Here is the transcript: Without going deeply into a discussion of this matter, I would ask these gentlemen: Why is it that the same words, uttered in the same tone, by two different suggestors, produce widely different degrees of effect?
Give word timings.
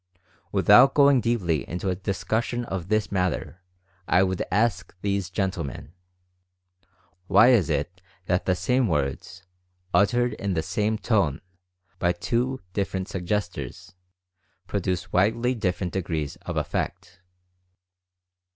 Without 0.51 0.95
going 0.95 1.21
deeply 1.21 1.61
into 1.69 1.89
a 1.91 1.95
discussion 1.95 2.65
of 2.65 2.87
this 2.87 3.11
matter, 3.11 3.61
I 4.07 4.23
would 4.23 4.41
ask 4.51 4.95
these 5.01 5.29
gentlemen: 5.29 5.93
Why 7.27 7.49
is 7.49 7.69
it 7.69 8.01
that 8.25 8.47
the 8.47 8.55
same 8.55 8.87
words, 8.87 9.43
uttered 9.93 10.33
in 10.33 10.55
the 10.55 10.63
same 10.63 10.97
tone, 10.97 11.39
by 11.99 12.13
two 12.13 12.61
different 12.73 13.09
suggestors, 13.09 13.93
produce 14.65 15.13
widely 15.13 15.53
different 15.53 15.93
degrees 15.93 16.35
of 16.37 16.57
effect? 16.57 17.19